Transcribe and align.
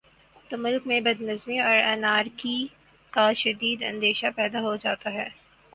تو 0.49 0.57
ملک 0.57 0.87
میں 0.87 0.99
بد 1.01 1.21
نظمی 1.21 1.59
اور 1.59 1.77
انارکی 1.83 2.57
کا 3.13 3.31
شدید 3.35 3.83
اندیشہ 3.83 4.27
پیدا 4.35 4.61
ہو 4.61 4.75
جاتا 4.77 5.13
ہے 5.13 5.29